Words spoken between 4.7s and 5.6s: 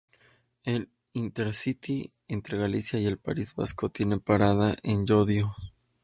en Llodio.